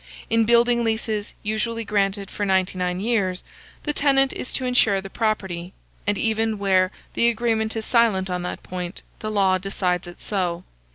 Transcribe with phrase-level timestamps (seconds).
[0.31, 3.43] In building leases, usually granted for 99 years,
[3.83, 5.73] the tenant is to insure the property;
[6.07, 10.63] and even where the agreement is silent on that point, the law decides it so.